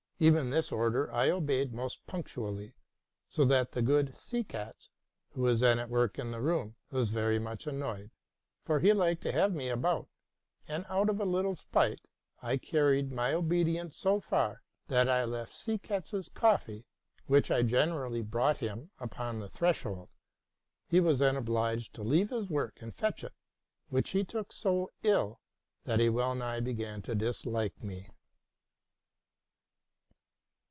[0.23, 2.75] Even this order I obeyed most punctually;
[3.27, 4.89] so that the good Seekatz,
[5.31, 8.11] who was then at work in the room, was very much annoyed,
[8.63, 12.01] for he liked to have me about him: and, out of a little spite,
[12.39, 16.85] I carried my obedience so far, that I left Seekatz's coffee,
[17.25, 20.09] which I generally brought him, upon the threshold.
[20.87, 23.33] He was then obliged to leave his work and fetch it,
[23.89, 25.39] which he took so ill,
[25.85, 27.71] that he well nigh began to dislike me.
[27.71, 28.17] ic TVA LAL VALLE RELATING TO MY LIFE.